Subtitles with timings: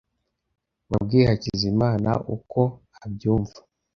[0.91, 2.61] Wabwiye Hakizimana uko
[3.05, 3.57] ubyumva?